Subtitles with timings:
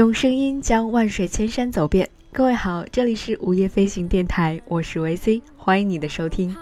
[0.00, 2.08] 用声音将万水千山走遍。
[2.32, 6.56] 各位好，这里是午夜飞行电台，我是维 C，欢迎你的收听。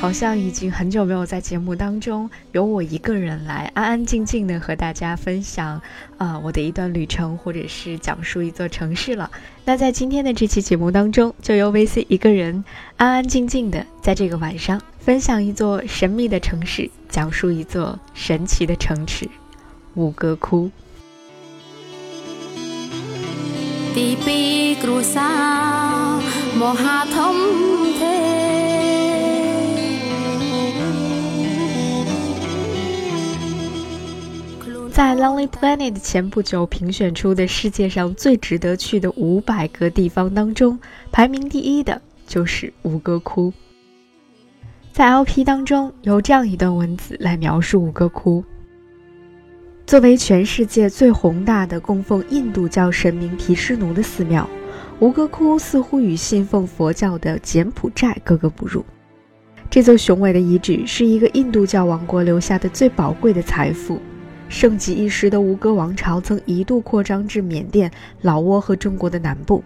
[0.00, 5.80] 好像已经很久没有在节目当中由我一个人来安安静静的和大家分享
[6.16, 9.30] 啊我的一段旅程，或者是讲述一座城市了。
[9.66, 12.64] 那在今天的这期节目当中，就由维 C 一个人
[12.96, 19.28] 安安静静的在这个晚上分享一座神秘的城市，讲述一座神奇的城池——
[19.94, 20.70] 五哥窟。
[34.92, 40.78] 在 Lonely Planet 前不久评选出的世界上最值得去的五百个地方当中，
[41.10, 43.52] 排名第一的就是吴哥窟。
[44.92, 48.44] 在 LP 当中有这样一段文字来描述吴哥窟：
[49.86, 54.46] 作为全世界最宏大的供奉印度教神明毗湿奴的寺庙，
[54.98, 58.84] 吴哥窟似乎与信奉佛教的柬埔寨格格不入。
[59.70, 63.98] 这座雄伟的遗址是一个印度教王国留下的最宝贵的财富。
[64.50, 67.90] 盛极一时的吴哥王朝曾一度扩张至缅甸、
[68.20, 69.64] 老挝和中国的南部，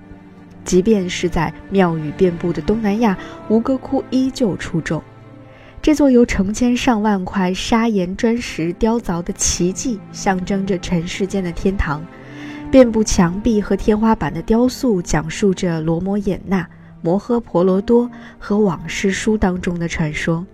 [0.65, 3.19] 即便是在庙宇遍布的东南亚，
[3.49, 5.03] 吴哥窟依旧出众。
[5.87, 12.05] 这座由成千上万块砂岩砖石雕凿的奇迹，象征着尘世间的天堂。
[12.73, 16.69] 遍布墙壁和天花板的雕塑，讲述着罗摩衍那、
[17.03, 20.45] 摩诃婆罗多和往事书当中的传说。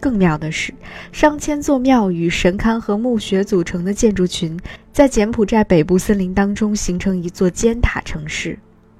[0.00, 0.74] 更妙的是，
[1.12, 4.58] 上千座庙宇、神龛和墓穴组成的建筑群，
[4.92, 8.58] 在柬埔寨北部森林当中形成一座尖塔城市，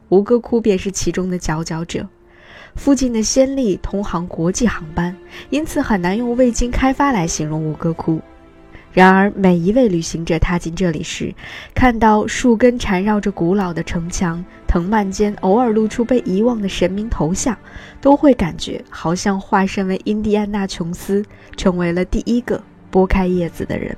[0.09, 2.09] 吴哥窟便是其中的佼佼者。
[2.75, 5.15] 附近的暹粒通航国际航班，
[5.51, 8.21] 因此很难用未经开发来形容吴哥窟。
[8.93, 11.35] 然而，每一位旅行者踏进这里时，
[11.75, 17.57] 看到树根缠绕着古老的城墙，藤蔓间偶尔露出被遗忘的神明头像，
[18.03, 21.25] 都会感觉好像化身为印第安纳琼斯，
[21.57, 23.97] 成为了第一个拨开叶子的人。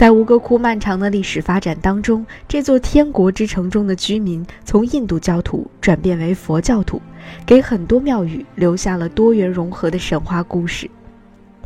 [0.00, 7.02] 在吴哥窟漫长的历史发展当中，这座天国之城中的居民从印度教徒转变为佛教徒，
[7.44, 10.90] 给很多庙宇留下了多元融合的神话故事。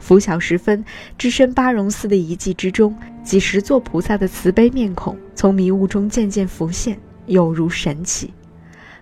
[0.00, 0.84] 拂晓时分，
[1.16, 2.92] 置身巴戎寺的遗迹之中，
[3.22, 8.34] 几十座菩萨的慈悲面孔从迷雾中渐渐浮现，有如神奇。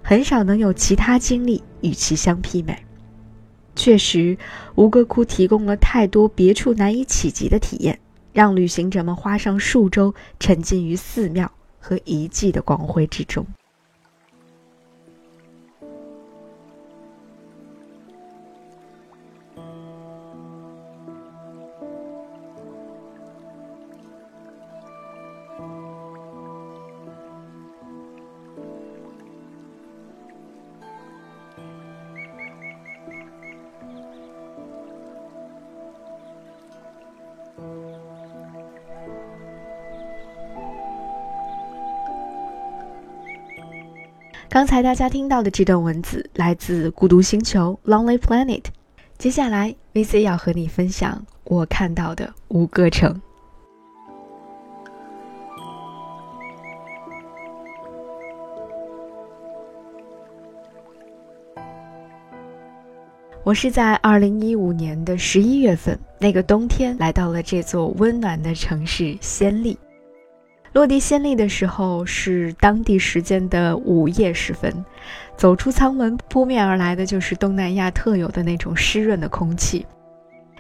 [0.03, 2.77] 很少能有其他经历与其相媲美。
[3.75, 4.37] 确实，
[4.75, 7.99] 吴哥窟提供了太多别处难以企及的体验，
[8.33, 13.47] 让旅行者们花上数周沉浸于寺庙和遗迹的光辉之中。
[44.53, 48.65] 刚才大家听到的这段文字来自《孤独星球》（Lonely Planet）。
[49.17, 53.19] 接下来，VC 要和你分享我看到的五个城。
[63.45, 69.79] 我是在二零一五年的十一月份，那个冬天，来到了这座温暖的城市暹粒。
[70.73, 74.85] 落地暹粒的时候是当地时间的午夜时分，
[75.37, 79.85] 走出舱门，扑面而来的就是东南亚特有的那种湿润的空气。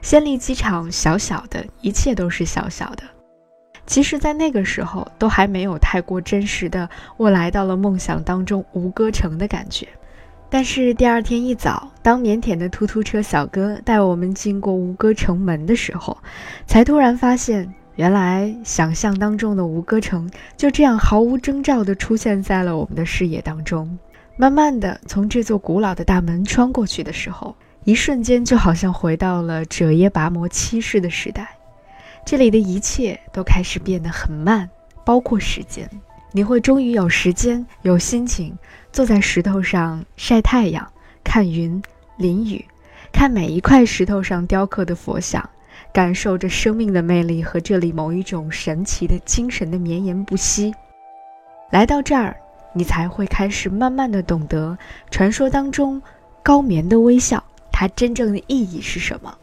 [0.03, 3.03] 暹粒机场小小的，一切都是小小的。
[3.87, 9.89] 其实，在那个时候都还没有太过真实的我来到了梦想当中吴哥城的感觉。
[10.51, 16.19] 但是第二天一早，当腼腆的突突车小哥带我们经过吴哥城门的时候，
[16.67, 17.73] 才突然发现。
[18.03, 23.97] 原来想象当中的吴哥城就这样毫无征兆地出现在了我们的视野当中。
[24.37, 27.55] 慢慢的从这座古老的大门穿过去的时候，
[27.85, 31.57] 一瞬间就好像回到了者耶拔摩七世的时代。
[32.27, 34.69] 这里的一切都开始变得很慢，
[35.05, 35.89] 包括时间。
[36.33, 38.53] 你会终于有时间、有心情
[38.93, 40.91] 坐在石头上晒太阳，
[41.23, 41.81] 看云、
[42.17, 42.65] 淋雨，
[43.13, 45.49] 看每一块石头上雕刻的佛像。
[45.93, 50.75] 感受着生命的魅力和这里某一种神奇的精神的绵延不息。
[51.71, 52.35] 来到这儿，
[52.73, 54.77] 你才会开始慢慢的懂得
[55.11, 56.01] 传说当中
[56.43, 59.37] 高棉的微笑，它真正的意义是什么。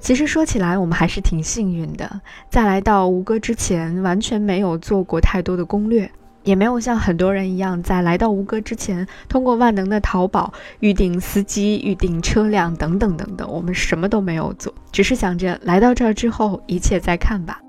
[0.00, 6.10] 其实说起来，我们还是挺幸运的，在来到吴哥之前，完全没有做过太多的攻略。
[6.44, 10.50] 也没有像很多人一样，在来到吴哥之前，通过万能的淘宝
[10.80, 17.60] 预订司机、预订车辆等等等等，我们什么都没有做，只是想着来到这儿之后一切再看吧。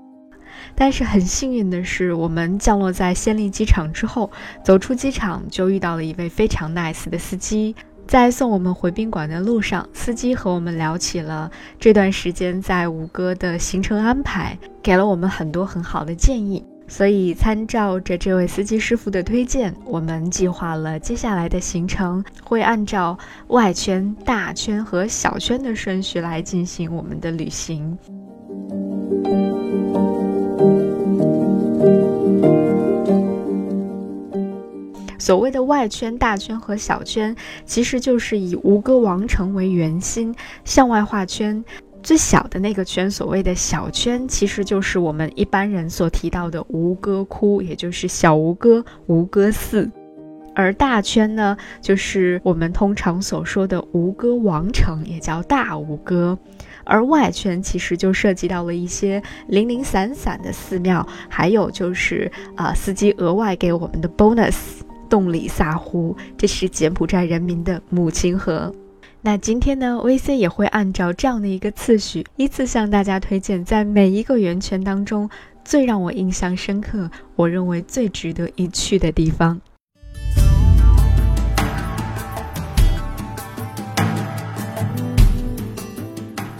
[0.74, 4.30] 但是很幸运的是，我们降落在暹粒机场之后，
[4.64, 7.74] 走出机场就遇到了一位非常 nice 的司机，
[8.10, 11.48] 在送我们回宾馆的路上，司机和我们聊起了
[11.78, 16.66] 这段时间在吴哥的行程安排，给了我们很多很好的建议。
[16.88, 23.16] 所以，参照着这位司机师傅的推荐，我们计划了接下来的行程，会按照
[23.46, 27.96] 外圈、大圈和小圈的顺序来进行我们的旅行。
[35.30, 40.34] 所谓的外圈、大圈和小圈，其实就是以吴哥王城为圆心
[40.64, 41.64] 向外画圈。
[42.02, 49.88] 最小的那个圈，所谓的小圈，其实就是我们一般人所提到的吴哥窟，也就是小吴哥、吴哥寺；
[50.52, 56.36] 而大圈呢，就是我们通常所说的吴哥王城，也叫大吴哥；
[56.82, 64.80] 而外圈其实就涉及到了一些零零散散的寺庙，还有就是啊，司机额外给我们的 bonus——
[65.10, 68.72] 洞里萨湖，这是柬埔寨人民的母亲河。
[69.20, 75.28] 那今天呢，VC 也会按照这样的一个次序，依次向大家推荐，在每一个圆圈当中
[75.62, 79.60] 最让我印象深刻，我认为最值得一去的地方。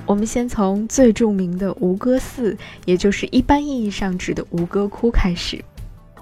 [0.05, 5.65] 我们先从最著名的吴哥寺，也就是一般意义上指的吴哥窟开始。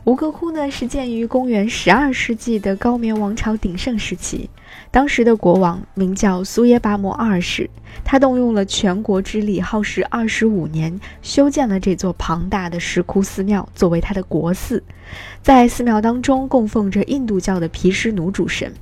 [0.09, 4.49] 吴哥窟呢，是建于公元十二世纪的高棉王朝鼎盛时期。
[4.91, 7.69] 当时的国王名叫苏耶巴摩二世，
[8.07, 14.83] 他动用了全国之力，耗时二十五年，修建了这座庞大的石窟寺庙，作为他的国寺。
[15.43, 18.73] 在寺庙当中，供奉着印度教的毗湿奴主神。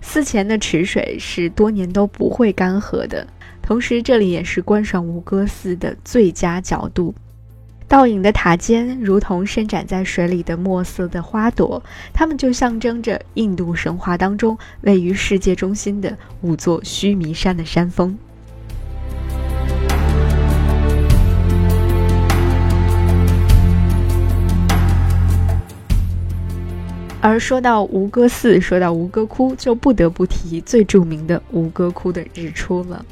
[0.00, 3.24] 寺前的池水是多年都不会干涸的，
[3.62, 7.14] 同时这里也是观赏吴哥寺的最佳角度。
[7.92, 18.16] 倒影的塔尖如同伸展在水里的墨色的花朵，它们就象征着印度神话当中位于世界中心的五座须弥山的山峰。
[27.20, 33.04] 而说到吴哥寺，说到吴哥窟，就不得不提最著名的吴哥窟的日出了。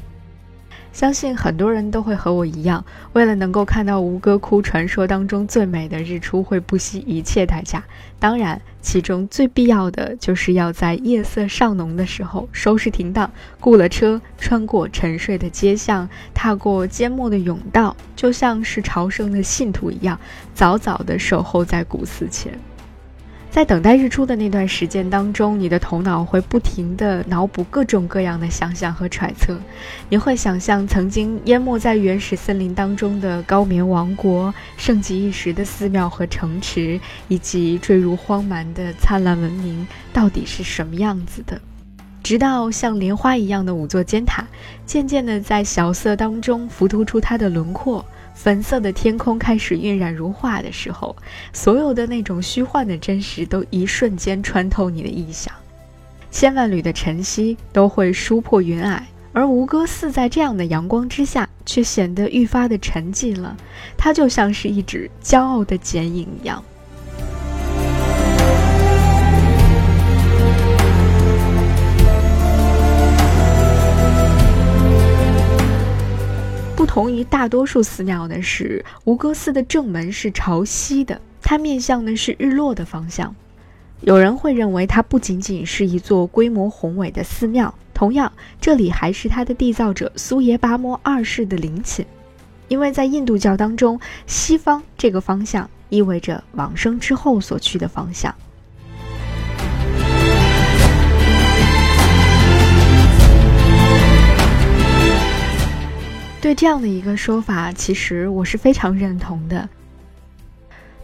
[0.91, 2.83] 相信很多人都会和我一样，
[3.13, 7.83] 为了能够看到吴哥窟传说当中最美的日出，会不惜一切代价。
[8.19, 20.19] 当然，其中最必要的就是要在夜色尚浓的时候收拾停当，雇了车，穿过沉睡的街巷，踏过缄默的甬道，就像是朝圣的信徒一样，
[20.53, 22.51] 早早地守候在古寺前。
[23.51, 29.59] 在等待日出的那段时间当中，你的头脑会不停地脑补各种各样的想象和揣测。
[30.07, 41.59] 你会想象曾经淹没在原始森林当中的高棉王国、盛极一时的寺庙和城池，以及坠入荒蛮的灿烂文明到底是什么样子的。
[42.23, 44.47] 直到像莲花一样的五座尖塔，
[44.85, 48.05] 渐渐地在小色当中浮凸出它的轮廓。
[48.33, 51.15] 粉色的天空开始晕染如画的时候，
[51.53, 55.53] 所有的那种虚幻的真实都一瞬间穿透你的臆想，
[56.31, 58.99] 千万缕的晨曦都会疏破云霭，
[59.33, 63.55] 而吴哥寺在这样的阳光之下，却显得愈发的沉寂了，
[63.95, 66.63] 它就像是一只骄傲的剪影一样。
[76.93, 83.33] 同于大多数寺庙的是，吴哥寺的正门是朝西的，它面向的是日落的方向。
[84.01, 88.29] 有人会认为它不仅仅是一座规模宏伟的寺庙，同样，
[88.59, 92.03] 这里还是它的缔造者苏耶巴摩二世的陵寝，
[92.67, 98.35] 因为在印度教当中，西方这个方向意味着往生之后所去的方向。
[106.51, 109.69] 对这样的一个说法，其实我是非常认同的。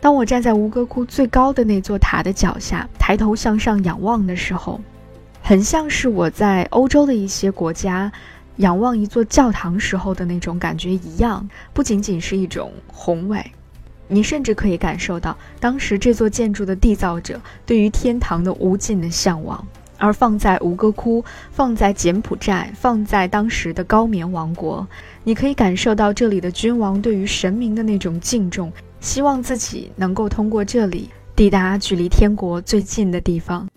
[0.01, 4.81] 当我站在吴哥窟最高的那座塔的脚下，抬头向上仰望的时候，
[5.41, 8.11] 很像是我在欧洲的一些国家
[8.57, 11.49] 仰望一座教堂时候的那种感觉一样。
[11.73, 13.53] 不仅仅是一种宏伟，
[14.09, 19.65] 你甚至可以感受到当时这座建筑的缔造者对于天堂的无尽的向往。
[19.99, 24.87] 而放在吴哥窟，放在柬埔寨，放在当时的高棉王国，
[25.27, 33.67] 你可以感受到这里的君王对于神明的那种敬重，希望自己能够通过这里抵达距离天国最近的地方。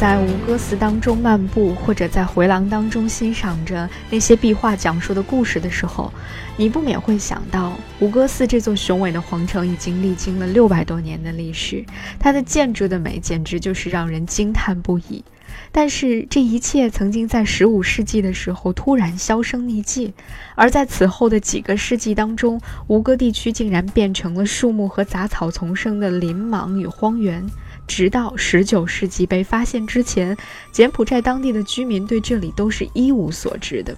[0.00, 6.10] 在吴哥寺当中漫步，或者在回廊当中欣赏着那些壁画讲述的故事的时候，
[6.56, 11.84] 你不免会想到，吴哥寺这座雄伟的皇城已经历经了六百多年的历史，
[12.18, 15.22] 它的建筑的美简直就是让人惊叹不已。
[15.70, 20.14] 但是这一切曾经在十五世纪的时候突然销声匿迹，
[20.54, 27.44] 而在此后的几个世纪当中，吴哥地区竟然变成了树木和杂草丛生的林莽与荒原。
[27.90, 30.36] 直到十九世纪被发现之前，
[30.70, 33.96] 柬埔寨当地的居民对这里都是一无所知的。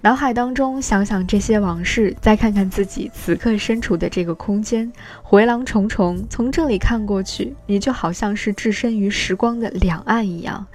[0.00, 10.66] 脑海当中想想这些往事，再看看自己此刻身处的这个空间，回廊重重，从这里看过去，你就好像是置身于时光的两岸一样。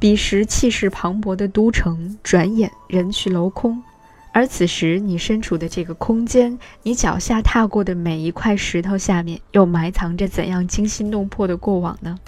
[0.00, 3.80] 彼时气势磅礴的都城，转眼人去楼空。
[4.32, 12.18] 而此时，你身处的这个空间，你脚下踏过的每一块石头下面，又埋藏着怎样惊心动魄的过往呢？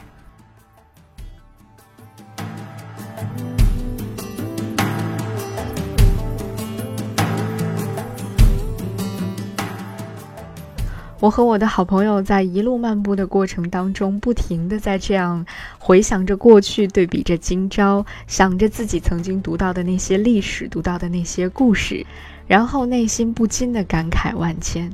[11.23, 15.47] 我和我的好朋友在一路漫步的过程当中，不停的在这样
[15.79, 22.05] 回想着过去，对比着今朝，想着自己曾经读到的那些历史，读到的那些故事，
[22.49, 24.91] 然后内心不禁的感慨万千。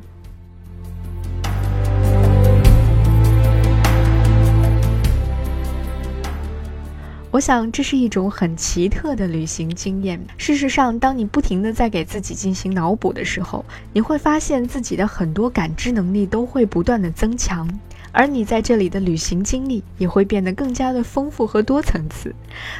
[7.30, 10.18] 我想这是一种很奇特的旅行经验。
[10.38, 17.68] 事实上，当你不停地在给自己进行脑补的时候，你会发现自己的很多感知能力都会不断的增强，
[18.12, 22.34] 而你在这里的旅行经历也会变得更加的丰富和多层次。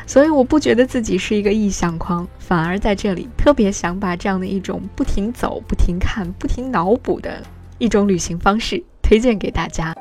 [0.07, 7.43] 所以，我不觉得自己是一个意象狂，反而在这里特别想把这样的一种不停走、不停看、不停脑补的
[7.77, 9.95] 一种旅行方式推荐给大家。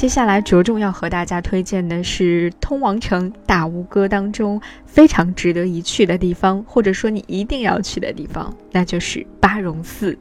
[0.00, 10.18] 接下来着重要和大家推荐的是通王城大吴哥当中非常值得一去的地方，或者说你一定要去的地方，那就是巴戎寺。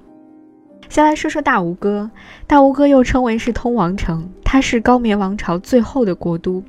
[0.90, 2.12] 先来说说大吴哥，
[2.46, 6.62] 大吴哥又称为是通王城，它是高棉王朝最后的国都，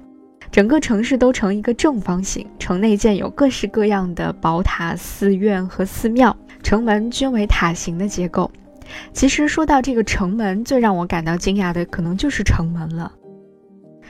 [0.53, 8.49] 整个城市都呈一个正方形，城内建有各式各样的宝塔、寺院和寺庙，城门均为塔形的结构。
[9.13, 13.13] 其实说到这个城门，最让我感到惊讶的可能就是城门了。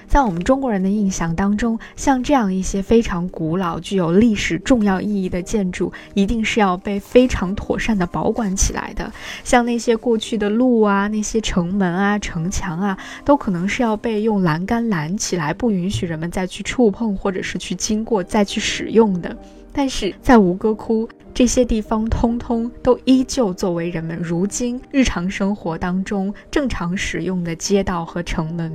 [0.07, 9.13] 在我们中国人的印象当中，像这样一些非常古老、具有历史重要意义的建筑，一定是要被非常妥善的保管起来的。
[9.45, 19.37] 像那些过去的路啊、那些城门啊、城墙啊，都可能是要被用栏杆拦起来，不允许人们再去触碰，或者是去经过、再去使用的。
[19.73, 21.09] 但是在吴哥窟
[21.41, 28.71] 这些地方，通通都依旧作为人们如今日常生活当中正常使用的街道和城门。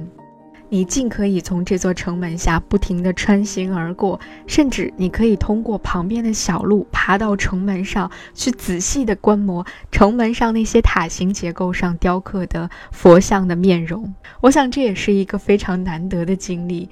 [0.67, 14.11] 你尽可以从这座城门下不停地穿行而过，甚至你可以通过旁边的小路爬到城门上去，仔细地观摩城门上那些塔形结构上雕刻的佛像的面容。
[14.41, 16.89] 我想这也是一个非常难得的经历。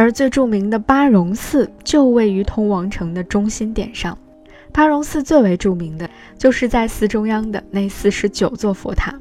[0.00, 4.16] 而最著名的巴戎寺就位于通王城的中心点上。
[4.72, 9.14] 巴戎寺最为著名的就是在寺中央的那四十九座佛塔。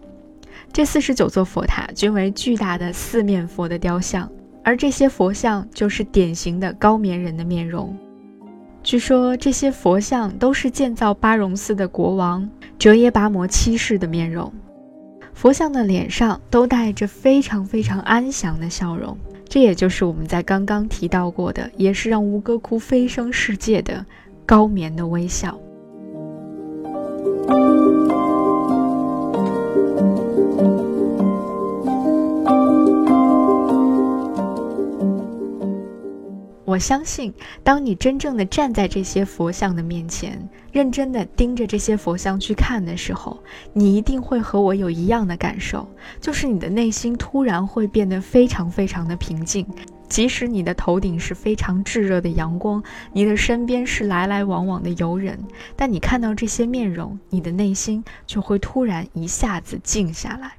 [0.72, 4.32] 这四十九座佛塔均为巨大的四面佛的雕像，
[4.64, 7.94] 而这些佛像就是典型的高棉人的面容。
[8.82, 14.50] 据说这些佛像都是建造巴戎寺的国王哲耶跋摩七世的面容。
[15.34, 19.18] 佛像的脸上都带着非常非常安详的笑容。
[19.50, 24.06] 这也就是我们在刚刚提到过的，也是让吴哥窟飞升世界的
[24.46, 25.60] 高棉的微笑。
[36.70, 37.34] 我相信，
[37.64, 43.42] 当你真正的站在这些佛像的面前，认真的盯着这些佛像去看的时候，
[43.74, 45.90] 你一定会和我有一样的感受，
[46.22, 49.66] 就是你的内心突然会变得非常非常的平静。
[50.08, 52.84] 即使你的头顶是非常炙热的阳光，
[53.14, 55.40] 你的身边是来来往往的游人，
[55.76, 60.52] 但你看到这些面容，你的内心就会突然一下子静下来。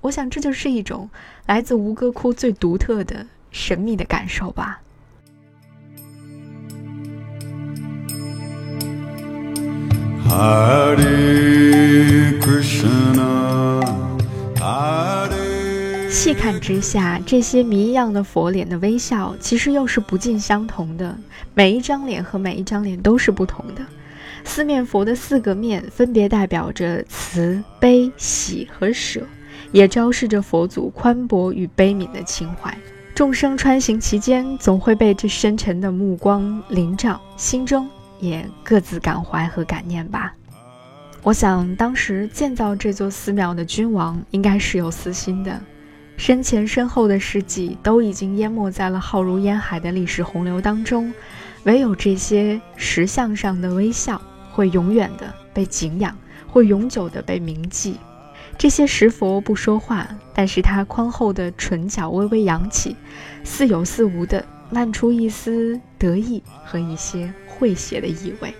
[0.00, 1.10] 我想，这就是一种
[1.44, 4.80] 来自吴哥窟最独特的神秘的感受吧。
[16.10, 21.14] 细看之下，这些谜一样的佛脸的微笑，其实又是不尽相同的。
[21.52, 23.82] 每一张脸和每一张脸都是不同的。
[24.44, 29.20] 四面佛的四个面，分别代表着慈悲、喜和舍，
[29.72, 32.76] 也昭示着佛祖宽博与悲悯的情怀。
[33.14, 37.88] 众生穿行其间，总会被这深沉的目光笼罩，心中。
[38.24, 40.32] 也各自感怀和感念吧。
[41.22, 45.60] 我想，当时建造这座寺庙的君王应该是有私心的，
[46.16, 51.12] 身前身后的事迹都已经淹没在了浩如烟海的历史洪流当中，
[51.64, 54.20] 唯有这些石像上的微笑
[54.52, 56.14] 会永远的被敬仰，
[56.46, 57.96] 会永久的被铭记。
[58.58, 62.94] 这些石佛不说话，但是他宽厚的唇角微微扬起，
[63.42, 67.32] 似有似无的漫出一丝得意和一些。
[67.58, 68.54] 诙谐的意味。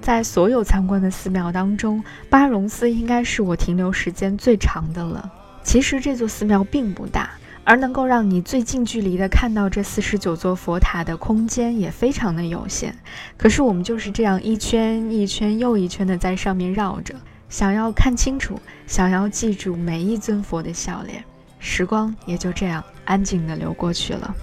[0.00, 5.30] 在所有参观的寺庙当中，巴戎寺应该是我停留时间最长的了。
[5.62, 7.30] 其实这座寺庙并不大，
[7.62, 12.96] 而能够让你最近距离的看到这四十九座佛塔的空间也非常的有限。
[13.36, 17.14] 可是我们就是这样一圈一圈又一圈的在上面绕着。
[17.48, 21.24] 想要看清楚，想要记住每一尊佛的笑脸，
[21.58, 24.34] 时光也就这样安静的流过去了。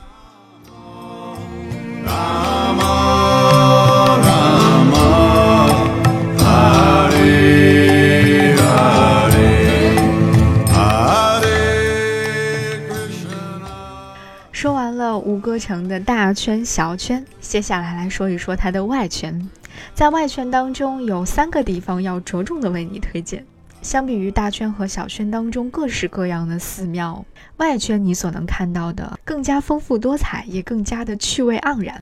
[14.51, 19.47] 说完了吴哥城的大圈、小圈，接下来来说一说它的外圈。
[19.93, 23.45] 在外圈当中有三个地方要着重的为你推荐。
[23.81, 27.23] 相比于大圈和小圈当中各式各样的寺庙，
[27.57, 32.01] 外圈你所能看到的更加丰富多彩，也更加的趣味盎然。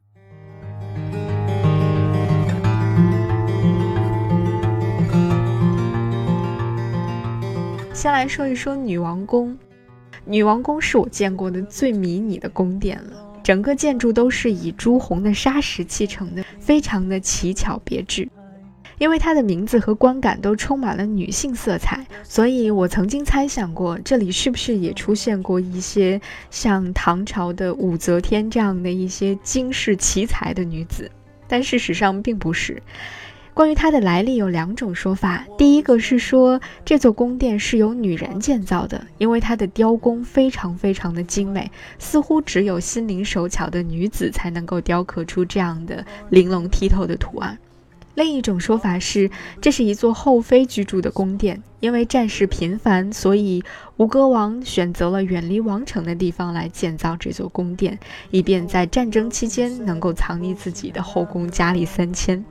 [7.94, 9.58] 先来说一说女王宫，
[10.24, 13.33] 女王宫是我见过的最迷你的宫殿了。
[13.44, 18.28] 整个建筑都是以朱红的砂石砌成的，非常的奇巧别致。
[19.00, 31.12] 因为它的名字和观感都充满了女性色彩，所以我曾经猜想过，这里是不是也出现过一些像唐朝的武则天这样的一些惊世奇才的女子？
[31.48, 32.82] 但事实上并不是。
[33.54, 47.60] 关于它的来历有两种说法，第一个是说这座宫殿是由女人建造的，因为它的雕工非常非常的精美，似乎只有心灵手巧的女子才能够雕刻出这样的玲珑剔透的图案。
[48.16, 49.30] 另一种说法是，
[49.62, 53.64] 这是一座后妃居住的宫殿，因为战事频繁，所以
[53.98, 58.00] 吴哥王选择了远离王城的地方来建造这座宫殿，
[58.32, 62.44] 以便在战争期间能够藏匿自己的后宫佳丽三千。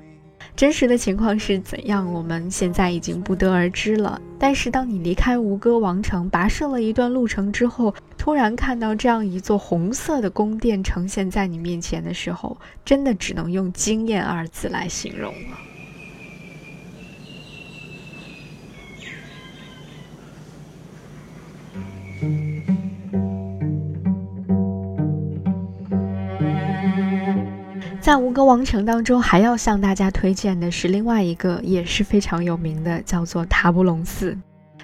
[0.55, 2.13] 真实的情况是怎样？
[2.13, 4.21] 我们现在已经不得而知了。
[4.39, 15.59] 但是，当你离开吴哥王城，跋涉了一段路程之后，突然看到这样一座红色的宫殿呈现在你面前的时候，真的只能用惊艳二字来形容了。
[28.03, 34.37] 在吴哥王城当中，还要向大家推荐的是另外一个也是非常有名的，叫做塔布隆寺。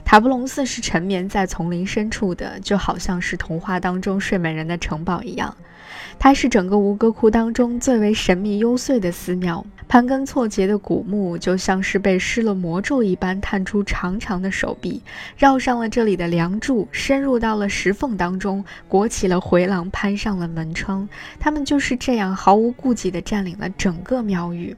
[0.09, 5.55] 塔布隆寺是沉眠在丛林深处的，就好像是童话当中睡美人的城堡一样。
[6.19, 9.63] 它是整个吴哥窟当中最为神秘幽邃的寺庙。
[9.87, 15.03] 盘根错节的古木就像是被施了魔咒一般，探出长长的手臂，
[15.37, 21.07] 绕上了这里的梁柱，深入到了石缝当中，裹起了回廊，攀上了门窗。
[21.39, 24.75] 他们就是这样毫无顾忌地占领了整个庙宇。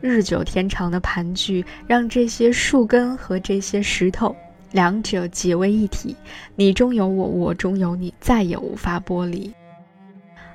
[0.00, 4.34] 日久天长的盘踞，让这些树根和这些石头
[4.72, 6.16] 两者结为一体，
[6.56, 9.52] 你中有我，我中有你，再也无法剥离。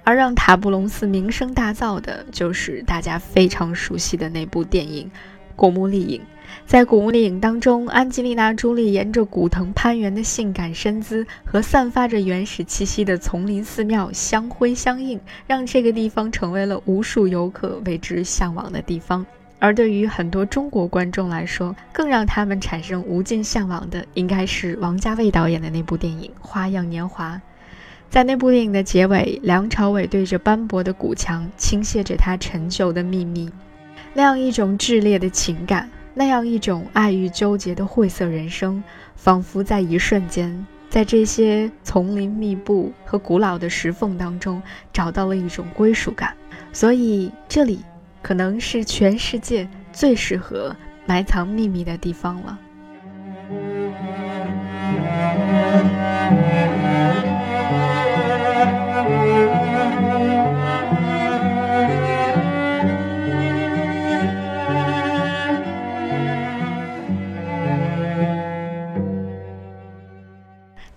[0.04, 5.06] 而让塔布隆寺名声大噪的，就是大家非常熟悉的那部电影
[5.56, 6.20] 《古墓丽影》。
[6.66, 19.26] 在古墓丽影当中，安吉丽娜·朱莉沿着古藤攀援的性感身姿和散发着原始气息的丛林寺庙相辉相映，让这个地方成为了无数游客为之向往的地方。
[19.60, 27.36] 而对于很多中国观众来说，更让他们产生无尽向往的，应该是王家卫导演的那部电影《花样年华》。
[28.10, 33.52] 在那部电影的结尾，梁朝伟对着斑驳的古墙倾泻着他陈旧的秘密，
[34.14, 38.84] 那样一种炽烈的情感，那样一种爱欲纠结的晦涩人生，
[39.16, 44.62] 仿佛在一瞬间，在这些丛林密布和古老的石缝当中，
[44.94, 46.34] 找到了一种归属感。
[46.72, 47.80] 所以这里。
[48.28, 52.60] 可能是全世界最适合埋藏秘密的地方了。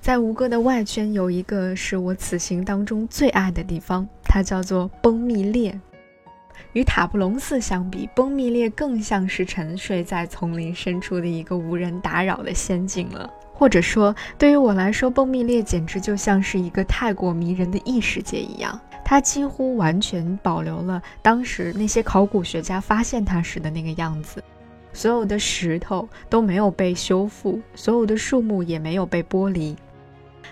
[0.01, 5.81] 在吴哥的外圈有一个是我此行当中最爱的地方，它叫做崩密列。
[6.73, 13.29] 与塔布隆寺相比，崩密列更像是沉睡在丛林深处的一个无人打扰的仙境了。
[13.53, 18.81] 或者说，对于我来说，崩密列简直就像是一个太过迷人的异世界一样。
[19.05, 24.43] 它几乎完全保留了当时那些考古学家发现它时的那个样子，
[24.93, 29.77] 所有的石头都没有被修复，所有的树木也没有被剥离，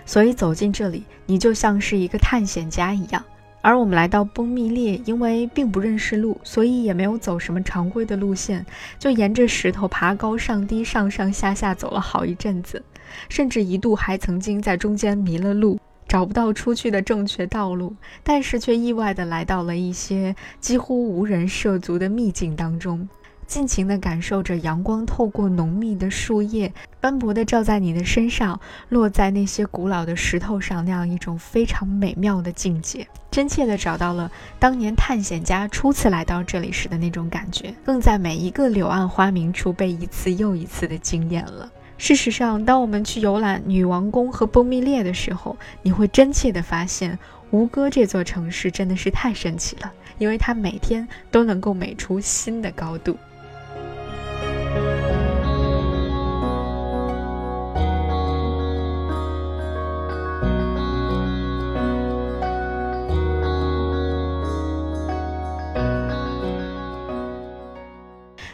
[0.05, 3.23] 所以走进这里，你就像是一个探险家一样。
[3.61, 8.65] 而我们来到崩密列，因为并不认识路，所以也没有走什么常规的路线，
[8.97, 12.81] 就沿着石头爬高上低、上上下下走了好一阵子，
[13.27, 17.93] 甚至一度还曾经在中间迷了路，找不到出去的正确道路，
[18.23, 23.07] 但是却意外的来到了一些几乎无人涉足的秘境当中。
[23.49, 41.67] 尽情地感受着阳光透过浓密的树叶，斑驳地照在你的身上，落在那些古老的石头上，那样一种非常美妙的境界，真切地找到了当年探险家初次来到这里时的那种感觉，更在每一个柳暗花明处被一次又一次的惊艳了。
[41.97, 47.17] 事实上，当我们去游览女王宫和崩密列的时候，你会真切地发现，
[47.49, 53.17] 吴哥这座城市真的是太神奇了，因为它每天都能够美出新的高度。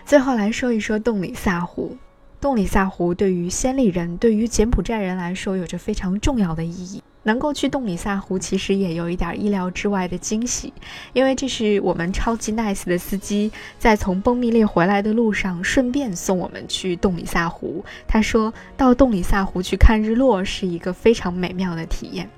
[0.05, 1.97] 最后来说一说洞里萨湖。
[2.39, 7.01] 洞里萨湖对于暹粒人、对于柬埔寨人来说有着非常重要的意义。
[7.23, 10.71] 能够去洞里萨湖，其实也有一点意料之外的惊喜，
[11.13, 17.83] 因为这是我们超级 nice 的司机在从崩密列回来的路上，顺便送我们去洞里萨湖。
[18.07, 22.29] 他说到洞里萨湖去看日落是一个非常美妙的体验。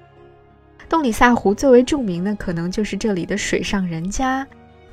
[0.88, 4.48] 洞里萨湖最为著名的，可能就是这里的水上人家。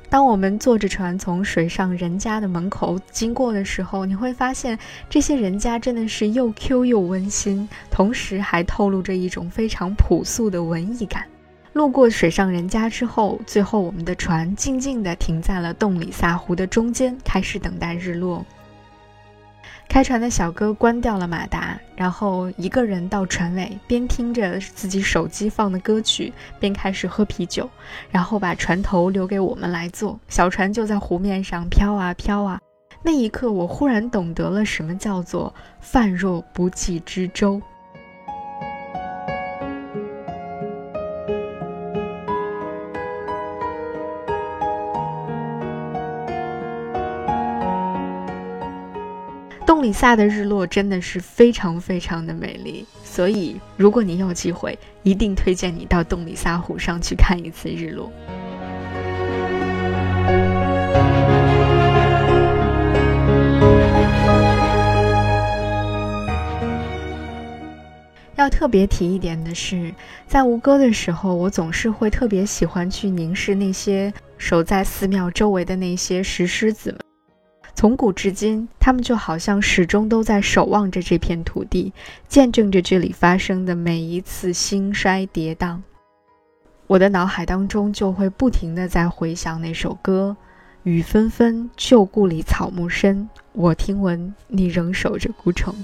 [0.09, 4.77] 当我们坐着船从水上人家的门口经过的时候，你会发现
[5.09, 11.25] 这些人家真的是又 Q 又温馨，同时还透露着一种非常朴素的文艺感。
[11.73, 18.45] 路过水上人家之后，最后我们的船静静地停在了洞里萨湖的中间，开始等待日落。
[19.87, 27.69] 开船的小哥关掉了马达，然后一个人到船尾，边听着自己手机放的歌曲，边开始喝啤酒，
[28.11, 30.19] 然后把船头留给我们来坐。
[30.27, 32.59] 小船就在湖面上飘啊飘啊。
[33.01, 37.61] 那一刻，我忽然懂得了什么叫做“饭若不济之舟”。
[49.85, 58.11] 里萨的日落真的是非常非常的美丽，所以如果你有机会，一定推荐你到洞里萨湖上去看一次日落。
[68.35, 69.93] 要特别提一点的是，
[70.27, 77.04] 在吴哥的时候，我总是会特别喜欢去凝视那些守在寺庙周围的那些石狮子们。
[77.75, 81.91] 从古至今，他们就好像始终都在守望着这片土地，
[82.25, 85.81] 见证着这里发生的每一次兴衰跌宕。
[86.87, 90.37] 我的脑海当中就会不停地在回想那首歌
[90.83, 95.75] ：“雨纷纷，旧故里草木深，我听闻你仍守着孤城。”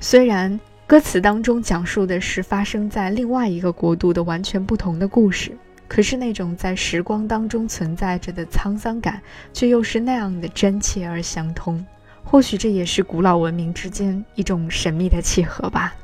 [0.00, 5.56] 虽然歌词当中讲述的是发生在另外一个国度的完全不同的故事。
[5.94, 11.86] 可是那种在时光当中存在着的沧桑感，却又是那样的真切而相通。
[12.24, 15.94] 或许这也是古老文明之间一种神秘的契合吧。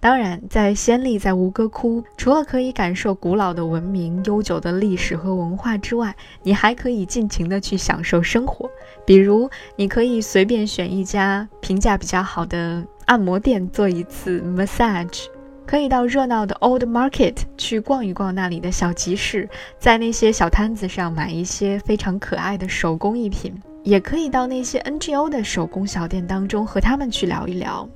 [0.00, 8.70] 当然，在暹粒，在吴哥窟，除了可以感受古老的文明、悠久的历史和文化之外，你还可以尽情的去享受生活。
[9.04, 15.24] 比如，你可以随便选一家评价比较好的按摩店做一次 massage，
[15.66, 19.48] 可以到热闹的 Old Market 去逛一逛那里的小集市，
[19.80, 27.88] 在那些小摊子上买一些非常可爱的手工艺品，也可以到那些 NGO 的手工小店当中和他们去聊一聊。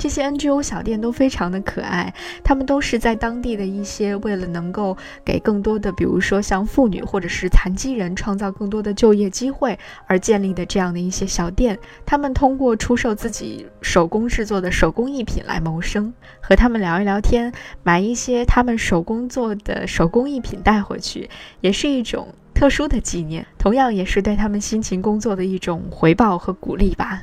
[0.00, 11.78] 这些 NGO 小店都非常的可爱，他们都是在当地的一些为了能够给更多的，比如说像妇女或者是残疾人创造更多的就业机会而建立的这样的一些小店。
[12.06, 16.10] 他们通过出售自己手工制作的手工艺品来谋生。
[16.40, 21.28] 和他们聊一聊天，买一些他们手工做的手工艺品带回去，
[21.60, 27.20] 也是一种特殊的纪念，同样也是对他们辛勤工作的一种回报和鼓励吧。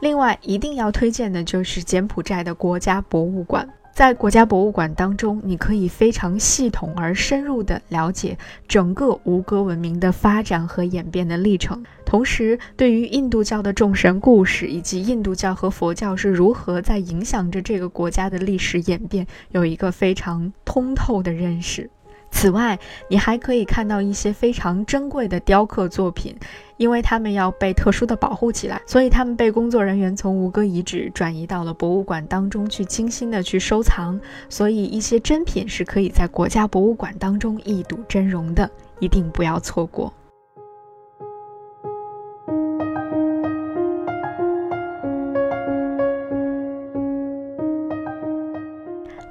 [0.00, 3.68] 另外，一定要推荐的就是柬埔寨的国家博物馆。
[3.92, 21.90] 在国家博物馆当中，你可以非常系统而深入地了解整个吴哥文明的发展和演变的历程，同时对于印度教的众神故事以及印度教和佛教是如何在影响着这个国家的历史演变，有一个非常通透的认识。
[22.30, 26.34] 此外，你还可以看到一些非常珍贵的雕刻作品，
[26.76, 34.18] 因为它们要被特殊的保护起来，所以它们被工作人员从吴哥遗址转移到了博物馆当中去精心的去收藏。
[34.48, 40.12] 所以一些珍品是可以在国家博物馆当中一睹真容的，一定不要错过。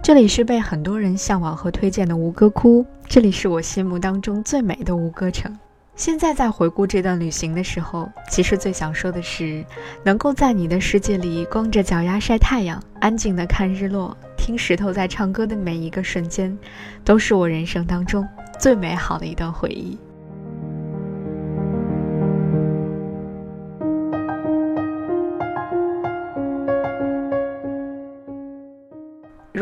[0.09, 5.55] 这里是被很多人向往和推荐的吴哥窟，这里是我心目当中最美的吴哥城。
[5.95, 9.63] 现在在回顾这段旅行的时候，其实最想说的是，
[10.03, 16.57] 能够在你的世界里光着脚丫晒太阳，安静的看日落，听石头在唱歌的每一个瞬间，
[17.05, 18.27] 都是我人生当中
[18.59, 19.95] 最美好的一段回忆。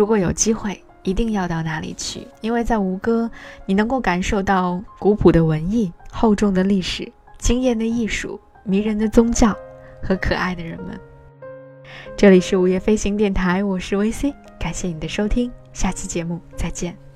[0.08, 3.30] 如果有机会，一定要到那里去，因为在吴哥，
[3.65, 9.54] 你能够感受到古朴的文艺、厚重的历史、惊艳的艺术、迷人的宗教
[10.02, 10.98] 和可爱的人们。
[12.15, 17.07] 这里是午夜飞行电台，我是 VC，感谢你的收听，下期节目再见。